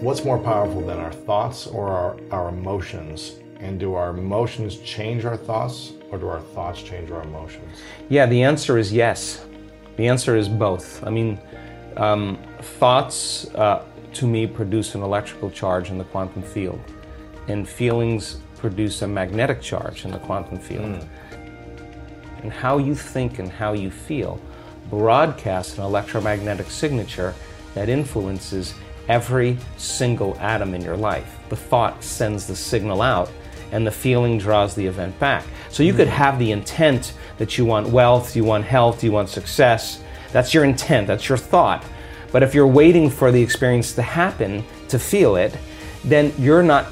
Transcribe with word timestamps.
What's 0.00 0.24
more 0.24 0.38
powerful 0.38 0.80
than 0.80 0.98
our 0.98 1.12
thoughts 1.12 1.66
or 1.66 1.88
our, 1.88 2.16
our 2.30 2.48
emotions? 2.48 3.34
And 3.58 3.78
do 3.78 3.92
our 3.92 4.16
emotions 4.16 4.78
change 4.78 5.26
our 5.26 5.36
thoughts 5.36 5.92
or 6.10 6.16
do 6.16 6.26
our 6.26 6.40
thoughts 6.40 6.82
change 6.82 7.10
our 7.10 7.22
emotions? 7.22 7.82
Yeah, 8.08 8.24
the 8.24 8.42
answer 8.42 8.78
is 8.78 8.90
yes. 8.90 9.44
The 9.98 10.08
answer 10.08 10.36
is 10.36 10.48
both. 10.48 11.04
I 11.06 11.10
mean, 11.10 11.38
um, 11.98 12.38
thoughts 12.78 13.54
uh, 13.54 13.84
to 14.14 14.26
me 14.26 14.46
produce 14.46 14.94
an 14.94 15.02
electrical 15.02 15.50
charge 15.50 15.90
in 15.90 15.98
the 15.98 16.04
quantum 16.04 16.42
field, 16.42 16.80
and 17.48 17.68
feelings 17.68 18.38
produce 18.56 19.02
a 19.02 19.06
magnetic 19.06 19.60
charge 19.60 20.06
in 20.06 20.12
the 20.12 20.18
quantum 20.20 20.58
field. 20.58 20.86
Mm. 20.86 21.08
And 22.42 22.50
how 22.50 22.78
you 22.78 22.94
think 22.94 23.38
and 23.38 23.52
how 23.52 23.74
you 23.74 23.90
feel 23.90 24.40
broadcasts 24.88 25.76
an 25.76 25.84
electromagnetic 25.84 26.70
signature 26.70 27.34
that 27.74 27.90
influences 27.90 28.72
every 29.08 29.56
single 29.76 30.36
atom 30.38 30.74
in 30.74 30.82
your 30.82 30.96
life. 30.96 31.38
The 31.48 31.56
thought 31.56 32.02
sends 32.02 32.46
the 32.46 32.56
signal 32.56 33.02
out, 33.02 33.30
and 33.72 33.86
the 33.86 33.90
feeling 33.90 34.38
draws 34.38 34.74
the 34.74 34.86
event 34.86 35.18
back. 35.18 35.44
So 35.68 35.82
you 35.82 35.92
could 35.92 36.08
mm. 36.08 36.12
have 36.12 36.38
the 36.38 36.52
intent 36.52 37.14
that 37.38 37.56
you 37.56 37.64
want 37.64 37.88
wealth, 37.88 38.36
you 38.36 38.44
want 38.44 38.64
health, 38.64 39.02
you 39.02 39.12
want 39.12 39.28
success. 39.28 40.02
That's 40.32 40.52
your 40.54 40.64
intent, 40.64 41.06
that's 41.06 41.28
your 41.28 41.38
thought. 41.38 41.84
But 42.32 42.42
if 42.42 42.54
you're 42.54 42.66
waiting 42.66 43.10
for 43.10 43.32
the 43.32 43.42
experience 43.42 43.92
to 43.94 44.02
happen 44.02 44.64
to 44.88 44.98
feel 44.98 45.36
it, 45.36 45.56
then 46.04 46.32
you're 46.38 46.62
not 46.62 46.86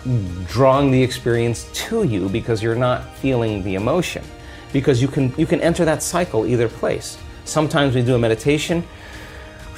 drawing 0.47 0.91
the 0.91 1.03
experience 1.03 1.71
to 1.73 2.03
you 2.05 2.29
because 2.29 2.63
you're 2.63 2.75
not 2.75 3.17
feeling 3.17 3.63
the 3.63 3.75
emotion. 3.75 4.25
Because 4.73 5.01
you 5.01 5.09
can 5.09 5.33
you 5.39 5.47
can 5.47 5.61
enter 5.61 5.85
that 5.85 6.03
cycle 6.03 6.47
either 6.47 6.69
place. 6.69 7.17
Sometimes 7.45 7.95
we 7.95 8.03
do 8.03 8.15
a 8.15 8.19
meditation, 8.19 8.85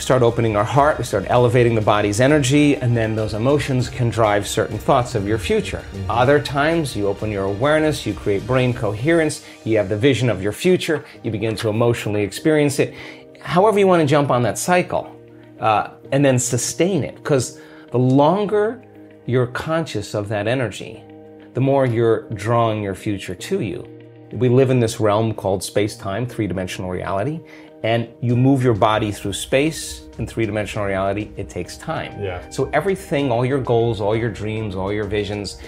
we 0.00 0.02
start 0.02 0.22
opening 0.22 0.56
our 0.56 0.64
heart, 0.64 0.96
we 0.96 1.04
start 1.04 1.26
elevating 1.28 1.74
the 1.74 1.80
body's 1.82 2.22
energy, 2.22 2.74
and 2.76 2.96
then 2.96 3.14
those 3.14 3.34
emotions 3.34 3.90
can 3.90 4.08
drive 4.08 4.48
certain 4.48 4.78
thoughts 4.78 5.14
of 5.14 5.28
your 5.28 5.36
future. 5.36 5.84
Mm-hmm. 5.92 6.10
Other 6.10 6.40
times, 6.40 6.96
you 6.96 7.06
open 7.06 7.30
your 7.30 7.44
awareness, 7.44 8.06
you 8.06 8.14
create 8.14 8.46
brain 8.46 8.72
coherence, 8.72 9.44
you 9.62 9.76
have 9.76 9.90
the 9.90 9.98
vision 9.98 10.30
of 10.30 10.42
your 10.42 10.52
future, 10.52 11.04
you 11.22 11.30
begin 11.30 11.54
to 11.56 11.68
emotionally 11.68 12.22
experience 12.22 12.78
it. 12.78 12.94
However, 13.42 13.78
you 13.78 13.86
want 13.86 14.00
to 14.00 14.06
jump 14.06 14.30
on 14.30 14.42
that 14.44 14.56
cycle 14.56 15.14
uh, 15.60 15.90
and 16.12 16.24
then 16.24 16.38
sustain 16.38 17.04
it, 17.04 17.16
because 17.16 17.60
the 17.90 17.98
longer 17.98 18.82
you're 19.26 19.48
conscious 19.48 20.14
of 20.14 20.30
that 20.30 20.48
energy, 20.48 21.04
the 21.52 21.60
more 21.60 21.84
you're 21.84 22.22
drawing 22.30 22.82
your 22.82 22.94
future 22.94 23.34
to 23.34 23.60
you. 23.60 23.86
We 24.32 24.48
live 24.48 24.70
in 24.70 24.80
this 24.80 24.98
realm 24.98 25.34
called 25.34 25.62
space 25.62 25.94
time, 25.94 26.24
three 26.24 26.46
dimensional 26.46 26.88
reality, 26.88 27.40
and 27.82 28.08
you 28.20 28.36
move 28.36 28.62
your 28.62 28.74
body 28.74 29.10
through 29.10 29.32
space 29.32 30.04
in 30.18 30.26
three-dimensional 30.26 30.86
reality 30.86 31.30
it 31.36 31.48
takes 31.48 31.76
time. 31.76 32.20
Yeah. 32.22 32.48
so 32.50 32.68
everything 32.72 33.30
all 33.30 33.44
your 33.44 33.60
goals 33.60 34.00
all 34.00 34.16
your 34.16 34.30
dreams 34.30 34.74
all 34.74 34.92
your 34.92 35.04
visions 35.04 35.58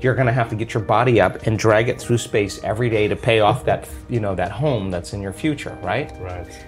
you're 0.00 0.14
going 0.14 0.26
to 0.26 0.32
have 0.32 0.50
to 0.50 0.56
get 0.56 0.74
your 0.74 0.82
body 0.82 1.20
up 1.20 1.46
and 1.46 1.58
drag 1.58 1.88
it 1.88 2.00
through 2.00 2.18
space 2.18 2.62
every 2.64 2.90
day 2.90 3.06
to 3.06 3.14
pay 3.14 3.40
off 3.40 3.64
that 3.64 3.88
you 4.08 4.20
know 4.20 4.34
that 4.34 4.50
home 4.50 4.90
that's 4.90 5.12
in 5.12 5.22
your 5.22 5.32
future 5.32 5.78
right? 5.82 6.12
Right. 6.20 6.66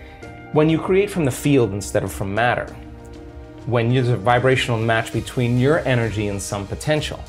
When 0.53 0.71
you 0.71 0.79
create 0.79 1.11
from 1.11 1.25
the 1.25 1.33
field 1.33 1.73
instead 1.73 2.05
of 2.05 2.13
from 2.13 2.35
matter 2.35 2.67
when 3.67 3.93
there's 3.93 4.09
a 4.09 4.17
vibrational 4.17 4.79
match 4.79 5.13
between 5.13 5.59
your 5.59 5.81
energy 5.81 6.29
and 6.29 6.41
some 6.41 6.67
potential 6.67 7.23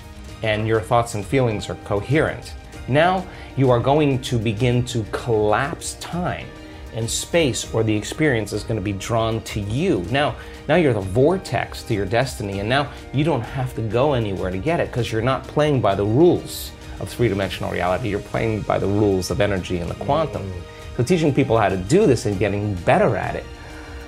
and 0.43 0.67
your 0.67 0.81
thoughts 0.81 1.15
and 1.15 1.25
feelings 1.25 1.69
are 1.69 1.75
coherent 1.85 2.53
now 2.87 3.25
you 3.57 3.71
are 3.71 3.79
going 3.79 4.21
to 4.21 4.37
begin 4.37 4.85
to 4.85 5.03
collapse 5.11 5.95
time 5.95 6.45
and 6.95 7.09
space 7.09 7.71
or 7.73 7.83
the 7.83 7.95
experience 7.95 8.53
is 8.53 8.63
going 8.63 8.77
to 8.77 8.81
be 8.81 8.93
drawn 8.93 9.41
to 9.41 9.59
you. 9.59 9.99
Now, 10.09 10.35
now 10.67 10.75
you're 10.75 10.93
the 10.93 11.01
vortex 11.01 11.83
to 11.83 11.93
your 11.93 12.05
destiny, 12.05 12.59
and 12.59 12.67
now 12.67 12.91
you 13.13 13.23
don't 13.23 13.41
have 13.41 13.75
to 13.75 13.81
go 13.81 14.13
anywhere 14.13 14.49
to 14.49 14.57
get 14.57 14.79
it 14.79 14.87
because 14.87 15.11
you're 15.11 15.21
not 15.21 15.43
playing 15.43 15.81
by 15.81 15.93
the 15.93 16.05
rules 16.05 16.71
of 16.99 17.09
three 17.09 17.27
dimensional 17.27 17.71
reality. 17.71 18.09
You're 18.09 18.19
playing 18.19 18.61
by 18.61 18.79
the 18.79 18.87
rules 18.87 19.29
of 19.29 19.41
energy 19.41 19.77
and 19.77 19.91
the 19.91 19.95
quantum. 19.95 20.51
So, 20.95 21.03
teaching 21.03 21.33
people 21.33 21.57
how 21.57 21.67
to 21.67 21.77
do 21.77 22.07
this 22.07 22.25
and 22.25 22.39
getting 22.39 22.73
better 22.75 23.17
at 23.17 23.35
it, 23.35 23.45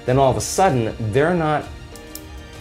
then 0.06 0.18
all 0.18 0.32
of 0.32 0.38
a 0.38 0.42
sudden 0.42 0.96
they're 1.12 1.36
not 1.36 1.66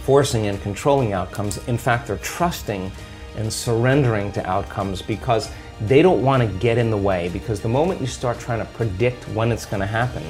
forcing 0.03 0.49
and 0.49 0.61
controlling 0.63 1.13
outcomes. 1.13 1.59
In 1.69 1.79
fact, 1.79 2.09
they're 2.09 2.19
trusting 2.19 2.91
and 3.37 3.53
surrendering 3.53 4.33
to 4.33 4.45
outcomes 4.47 5.03
because 5.03 5.51
they 5.83 6.03
don't 6.03 6.23
want 6.23 6.43
to 6.43 6.59
get 6.59 6.79
in 6.79 6.91
the 6.91 6.97
way 6.97 7.29
because 7.29 7.61
the 7.61 7.69
moment 7.69 8.01
you 8.01 8.07
start 8.07 8.39
trying 8.39 8.61
to 8.61 8.65
predict 8.73 9.29
when 9.29 9.53
it's 9.53 9.67
going 9.67 9.81
to 9.81 9.87
happen 9.87 10.23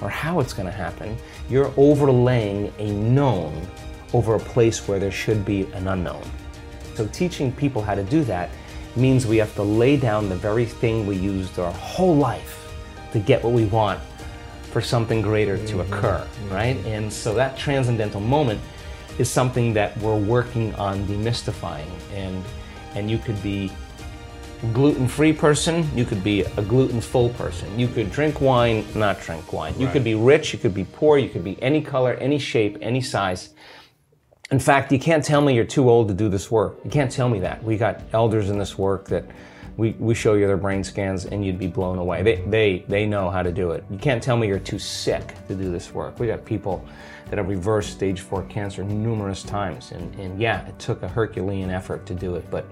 or 0.00 0.08
how 0.08 0.40
it's 0.40 0.52
going 0.52 0.66
to 0.66 0.72
happen, 0.72 1.16
you're 1.50 1.72
overlaying 1.76 2.72
a 2.78 2.90
known 2.90 3.66
over 4.14 4.36
a 4.36 4.40
place 4.40 4.88
where 4.88 4.98
there 4.98 5.10
should 5.10 5.44
be 5.44 5.64
an 5.72 5.88
unknown. 5.88 6.22
So, 6.94 7.06
teaching 7.08 7.52
people 7.52 7.82
how 7.82 7.94
to 7.94 8.02
do 8.02 8.24
that 8.24 8.50
means 8.96 9.26
we 9.26 9.36
have 9.36 9.54
to 9.54 9.62
lay 9.62 9.96
down 9.96 10.28
the 10.28 10.36
very 10.36 10.64
thing 10.64 11.06
we 11.06 11.16
used 11.16 11.58
our 11.58 11.72
whole 11.72 12.16
life 12.16 12.74
to 13.12 13.18
get 13.18 13.42
what 13.44 13.52
we 13.52 13.66
want 13.66 14.00
for 14.70 14.80
something 14.80 15.22
greater 15.22 15.56
to 15.56 15.76
mm-hmm. 15.76 15.92
occur, 15.92 16.26
right? 16.50 16.76
And 16.86 17.12
so, 17.12 17.34
that 17.34 17.56
transcendental 17.56 18.20
moment 18.20 18.60
is 19.18 19.30
something 19.30 19.74
that 19.74 19.96
we're 19.98 20.18
working 20.18 20.74
on 20.76 21.04
demystifying. 21.06 21.90
And, 22.14 22.42
and 22.94 23.10
you 23.10 23.18
could 23.18 23.40
be 23.42 23.70
gluten-free 24.72 25.32
person, 25.34 25.88
you 25.96 26.04
could 26.04 26.22
be 26.22 26.42
a 26.42 26.62
gluten-full 26.62 27.30
person. 27.30 27.78
You 27.78 27.88
could 27.88 28.10
drink 28.10 28.40
wine, 28.40 28.84
not 28.94 29.20
drink 29.20 29.52
wine. 29.52 29.78
You 29.78 29.88
could 29.88 30.04
be 30.04 30.14
rich, 30.14 30.52
you 30.52 30.58
could 30.58 30.74
be 30.74 30.84
poor, 30.84 31.18
you 31.18 31.28
could 31.28 31.44
be 31.44 31.60
any 31.62 31.80
color, 31.80 32.14
any 32.14 32.38
shape, 32.38 32.78
any 32.80 33.00
size. 33.00 33.50
In 34.50 34.58
fact, 34.58 34.90
you 34.92 34.98
can't 34.98 35.24
tell 35.24 35.40
me 35.40 35.54
you're 35.54 35.64
too 35.64 35.90
old 35.90 36.08
to 36.08 36.14
do 36.14 36.28
this 36.28 36.50
work. 36.50 36.78
You 36.84 36.90
can't 36.90 37.12
tell 37.12 37.28
me 37.28 37.38
that. 37.40 37.62
We 37.62 37.76
got 37.76 38.02
elders 38.12 38.50
in 38.50 38.58
this 38.58 38.78
work 38.78 39.06
that 39.08 39.24
we, 39.76 39.92
we 39.92 40.14
show 40.14 40.34
you 40.34 40.46
their 40.46 40.56
brain 40.56 40.82
scans 40.82 41.26
and 41.26 41.44
you'd 41.44 41.58
be 41.58 41.68
blown 41.68 41.98
away. 41.98 42.22
They, 42.22 42.36
they, 42.46 42.84
they 42.88 43.06
know 43.06 43.30
how 43.30 43.42
to 43.42 43.52
do 43.52 43.70
it. 43.70 43.84
You 43.90 43.98
can't 43.98 44.22
tell 44.22 44.36
me 44.36 44.48
you're 44.48 44.58
too 44.58 44.78
sick 44.78 45.34
to 45.46 45.54
do 45.54 45.70
this 45.70 45.92
work. 45.94 46.18
We 46.18 46.26
got 46.26 46.44
people 46.44 46.84
that 47.26 47.36
have 47.36 47.48
reversed 47.48 47.92
stage 47.92 48.20
four 48.20 48.42
cancer 48.44 48.82
numerous 48.82 49.42
times. 49.42 49.92
And, 49.92 50.14
and 50.16 50.40
yeah, 50.40 50.66
it 50.66 50.78
took 50.78 51.02
a 51.02 51.08
Herculean 51.08 51.70
effort 51.70 52.06
to 52.06 52.14
do 52.14 52.34
it, 52.34 52.50
but 52.50 52.64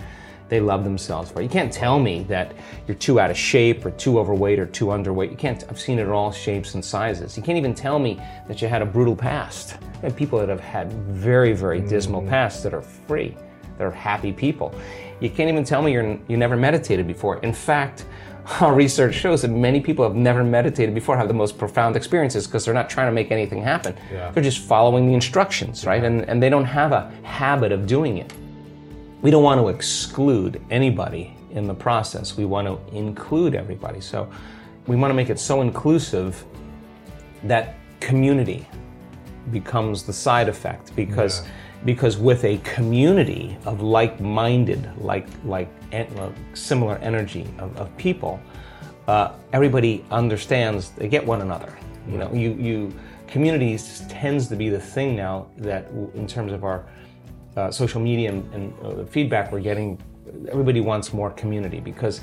they 0.48 0.60
love 0.60 0.84
themselves 0.84 1.30
for. 1.30 1.42
You 1.42 1.48
can't 1.48 1.72
tell 1.72 1.98
me 1.98 2.22
that 2.24 2.52
you're 2.86 2.96
too 2.96 3.18
out 3.18 3.30
of 3.30 3.36
shape 3.36 3.84
or 3.84 3.90
too 3.92 4.18
overweight 4.18 4.58
or 4.58 4.66
too 4.66 4.86
underweight. 4.86 5.30
You 5.30 5.36
can't. 5.36 5.64
I've 5.68 5.80
seen 5.80 5.98
it 5.98 6.02
in 6.02 6.10
all 6.10 6.30
shapes 6.30 6.74
and 6.74 6.84
sizes. 6.84 7.36
You 7.36 7.42
can't 7.42 7.58
even 7.58 7.74
tell 7.74 7.98
me 7.98 8.20
that 8.48 8.62
you 8.62 8.68
had 8.68 8.82
a 8.82 8.86
brutal 8.86 9.16
past. 9.16 9.76
And 10.02 10.14
people 10.14 10.38
that 10.38 10.48
have 10.48 10.60
had 10.60 10.92
very, 10.92 11.52
very 11.52 11.80
dismal 11.80 12.22
mm. 12.22 12.28
pasts 12.28 12.62
that 12.62 12.74
are 12.74 12.82
free, 12.82 13.36
that 13.78 13.84
are 13.84 13.90
happy 13.90 14.32
people. 14.32 14.74
You 15.20 15.30
can't 15.30 15.48
even 15.48 15.64
tell 15.64 15.82
me 15.82 15.92
you're 15.92 16.18
you 16.28 16.36
never 16.36 16.56
meditated 16.56 17.06
before. 17.06 17.38
In 17.38 17.52
fact, 17.52 18.04
our 18.60 18.74
research 18.74 19.14
shows 19.14 19.42
that 19.42 19.48
many 19.48 19.80
people 19.80 20.04
have 20.04 20.14
never 20.14 20.44
meditated 20.44 20.94
before 20.94 21.16
have 21.16 21.28
the 21.28 21.34
most 21.34 21.58
profound 21.58 21.96
experiences 21.96 22.46
because 22.46 22.64
they're 22.64 22.74
not 22.74 22.88
trying 22.88 23.08
to 23.08 23.12
make 23.12 23.32
anything 23.32 23.62
happen. 23.62 23.96
Yeah. 24.12 24.30
They're 24.30 24.42
just 24.42 24.60
following 24.60 25.06
the 25.06 25.14
instructions, 25.14 25.84
right? 25.84 26.04
And, 26.04 26.28
and 26.28 26.40
they 26.40 26.48
don't 26.48 26.64
have 26.64 26.92
a 26.92 27.10
habit 27.24 27.72
of 27.72 27.86
doing 27.86 28.18
it. 28.18 28.32
We 29.22 29.30
don't 29.30 29.42
want 29.42 29.60
to 29.60 29.68
exclude 29.68 30.60
anybody 30.70 31.36
in 31.50 31.66
the 31.66 31.74
process. 31.74 32.36
We 32.36 32.44
want 32.44 32.66
to 32.68 32.96
include 32.96 33.54
everybody. 33.54 34.00
So 34.00 34.30
we 34.86 34.96
want 34.96 35.10
to 35.10 35.14
make 35.14 35.30
it 35.30 35.38
so 35.38 35.62
inclusive 35.62 36.44
that 37.44 37.76
community 38.00 38.68
becomes 39.50 40.02
the 40.02 40.12
side 40.12 40.48
effect 40.48 40.94
because 40.96 41.42
yeah. 41.42 41.50
because 41.84 42.18
with 42.18 42.44
a 42.44 42.58
community 42.58 43.56
of 43.64 43.80
like-minded 43.80 44.90
like 44.98 45.28
like 45.44 45.68
similar 46.54 46.96
energy 46.98 47.46
of, 47.58 47.76
of 47.76 47.96
people 47.96 48.40
uh, 49.08 49.32
everybody 49.52 50.04
understands 50.10 50.90
they 50.90 51.08
get 51.08 51.24
one 51.24 51.42
another. 51.42 51.76
You 52.08 52.18
know, 52.18 52.32
you 52.32 52.54
you 52.54 52.92
communities 53.26 54.04
tends 54.08 54.48
to 54.48 54.56
be 54.56 54.68
the 54.68 54.80
thing 54.80 55.16
now 55.16 55.46
that 55.58 55.88
in 56.14 56.26
terms 56.26 56.52
of 56.52 56.64
our 56.64 56.86
uh, 57.56 57.70
social 57.70 58.00
media 58.00 58.30
and, 58.30 58.54
and 58.54 58.74
uh, 58.84 58.94
the 58.94 59.06
feedback 59.06 59.50
we're 59.50 59.60
getting, 59.60 59.98
everybody 60.50 60.80
wants 60.80 61.12
more 61.12 61.30
community 61.30 61.80
because 61.80 62.20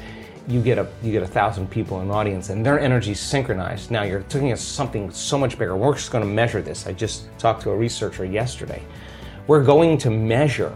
you 0.47 0.61
get 0.61 0.77
a 0.77 0.87
you 1.01 1.11
get 1.11 1.23
a 1.23 1.27
thousand 1.27 1.69
people 1.71 2.01
in 2.01 2.07
an 2.07 2.11
audience 2.11 2.49
and 2.49 2.65
their 2.65 2.79
energy 2.79 3.11
is 3.11 3.19
synchronized. 3.19 3.91
Now 3.91 4.03
you're 4.03 4.23
taking 4.23 4.51
us 4.51 4.61
something 4.61 5.09
so 5.09 5.37
much 5.37 5.57
bigger. 5.57 5.75
We're 5.75 5.93
just 5.93 6.11
going 6.11 6.23
to 6.23 6.29
measure 6.29 6.61
this. 6.61 6.85
I 6.85 6.93
just 6.93 7.27
talked 7.37 7.61
to 7.63 7.71
a 7.71 7.75
researcher 7.75 8.25
yesterday. 8.25 8.83
We're 9.47 9.63
going 9.63 9.97
to 9.99 10.09
measure 10.09 10.73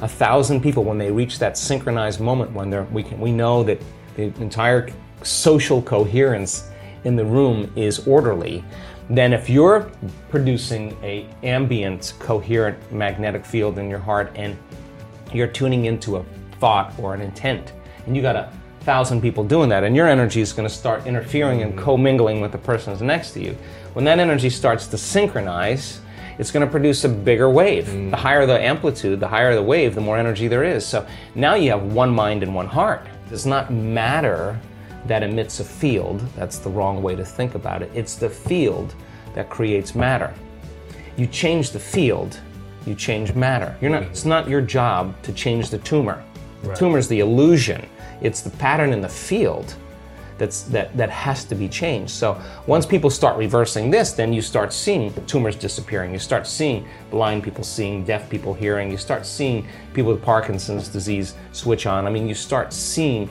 a 0.00 0.08
thousand 0.08 0.60
people 0.62 0.84
when 0.84 0.98
they 0.98 1.10
reach 1.10 1.38
that 1.38 1.58
synchronized 1.58 2.20
moment 2.20 2.52
when 2.52 2.70
they're 2.70 2.84
we 2.84 3.02
can 3.02 3.20
we 3.20 3.32
know 3.32 3.62
that 3.64 3.80
the 4.16 4.24
entire 4.40 4.88
social 5.22 5.82
coherence 5.82 6.70
in 7.04 7.16
the 7.16 7.24
room 7.24 7.70
is 7.76 8.06
orderly. 8.06 8.64
Then 9.10 9.32
if 9.32 9.50
you're 9.50 9.90
producing 10.30 10.96
a 11.02 11.26
ambient 11.42 12.14
coherent 12.18 12.92
magnetic 12.92 13.44
field 13.44 13.78
in 13.78 13.90
your 13.90 13.98
heart 13.98 14.32
and 14.34 14.56
you're 15.32 15.48
tuning 15.48 15.86
into 15.86 16.16
a 16.16 16.24
thought 16.60 16.94
or 16.98 17.14
an 17.14 17.20
intent 17.20 17.72
and 18.06 18.16
you 18.16 18.22
got 18.22 18.36
a 18.36 18.52
thousand 18.80 19.20
people 19.20 19.44
doing 19.44 19.68
that, 19.68 19.84
and 19.84 19.94
your 19.94 20.08
energy 20.08 20.40
is 20.40 20.52
going 20.52 20.68
to 20.68 20.74
start 20.74 21.06
interfering 21.06 21.62
and 21.62 21.78
commingling 21.78 22.40
with 22.40 22.52
the 22.52 22.58
person 22.58 22.92
who's 22.92 23.02
next 23.02 23.32
to 23.32 23.40
you. 23.40 23.56
When 23.92 24.04
that 24.06 24.18
energy 24.18 24.50
starts 24.50 24.86
to 24.88 24.98
synchronize, 24.98 26.00
it's 26.38 26.50
going 26.50 26.64
to 26.66 26.70
produce 26.70 27.04
a 27.04 27.08
bigger 27.08 27.48
wave. 27.50 27.86
Mm. 27.86 28.10
The 28.10 28.16
higher 28.16 28.46
the 28.46 28.60
amplitude, 28.60 29.20
the 29.20 29.28
higher 29.28 29.54
the 29.54 29.62
wave, 29.62 29.94
the 29.94 30.00
more 30.00 30.18
energy 30.18 30.48
there 30.48 30.64
is. 30.64 30.84
So 30.84 31.06
now 31.34 31.54
you 31.54 31.70
have 31.70 31.92
one 31.92 32.10
mind 32.10 32.42
and 32.42 32.54
one 32.54 32.66
heart. 32.66 33.06
It 33.06 33.30
does 33.30 33.46
not 33.46 33.72
matter 33.72 34.58
that 35.06 35.22
emits 35.22 35.60
a 35.60 35.64
field. 35.64 36.20
That's 36.36 36.58
the 36.58 36.70
wrong 36.70 37.02
way 37.02 37.14
to 37.16 37.24
think 37.24 37.54
about 37.54 37.82
it. 37.82 37.90
It's 37.94 38.14
the 38.14 38.30
field 38.30 38.94
that 39.34 39.50
creates 39.50 39.94
matter. 39.94 40.32
You 41.16 41.26
change 41.26 41.70
the 41.70 41.80
field, 41.80 42.38
you 42.86 42.94
change 42.94 43.34
matter. 43.34 43.76
You're 43.80 43.90
not, 43.90 44.04
it's 44.04 44.24
not 44.24 44.48
your 44.48 44.60
job 44.60 45.20
to 45.22 45.32
change 45.32 45.70
the 45.70 45.78
tumor. 45.78 46.24
Right. 46.62 46.76
Tumor 46.76 46.98
is 46.98 47.08
the 47.08 47.20
illusion. 47.20 47.86
It's 48.20 48.40
the 48.40 48.50
pattern 48.50 48.92
in 48.92 49.00
the 49.00 49.08
field 49.08 49.74
that's, 50.38 50.62
that, 50.62 50.96
that 50.96 51.10
has 51.10 51.44
to 51.44 51.54
be 51.54 51.68
changed. 51.68 52.10
So 52.10 52.40
once 52.66 52.86
people 52.86 53.10
start 53.10 53.36
reversing 53.36 53.90
this, 53.90 54.12
then 54.12 54.32
you 54.32 54.42
start 54.42 54.72
seeing 54.72 55.12
tumors 55.26 55.56
disappearing. 55.56 56.12
You 56.12 56.18
start 56.18 56.46
seeing 56.46 56.88
blind 57.10 57.44
people 57.44 57.64
seeing, 57.64 58.04
deaf 58.04 58.28
people 58.30 58.54
hearing. 58.54 58.90
You 58.90 58.96
start 58.96 59.26
seeing 59.26 59.66
people 59.92 60.12
with 60.12 60.22
Parkinson's 60.22 60.88
disease 60.88 61.34
switch 61.52 61.86
on. 61.86 62.06
I 62.06 62.10
mean, 62.10 62.26
you 62.26 62.34
start 62.34 62.72
seeing 62.72 63.30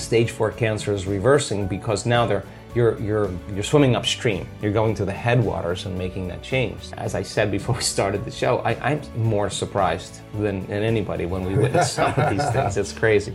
stage 0.00 0.30
four 0.30 0.50
cancer 0.50 0.92
is 0.92 1.06
reversing 1.06 1.66
because 1.66 2.06
now 2.06 2.26
they're 2.26 2.44
you're, 2.74 3.00
you're, 3.00 3.30
you're 3.54 3.64
swimming 3.64 3.96
upstream. 3.96 4.46
You're 4.60 4.72
going 4.72 4.94
to 4.96 5.04
the 5.04 5.12
headwaters 5.12 5.86
and 5.86 5.96
making 5.96 6.28
that 6.28 6.42
change. 6.42 6.78
As 6.96 7.14
I 7.14 7.22
said 7.22 7.50
before 7.50 7.74
we 7.76 7.82
started 7.82 8.24
the 8.24 8.30
show, 8.30 8.58
I, 8.58 8.92
am 8.92 9.00
more 9.16 9.50
surprised 9.50 10.20
than, 10.34 10.66
than 10.66 10.82
anybody 10.82 11.26
when 11.26 11.44
we 11.44 11.54
witness 11.54 11.92
some 11.98 12.12
of 12.14 12.30
these 12.30 12.48
things. 12.50 12.76
It's 12.76 12.92
crazy. 12.92 13.34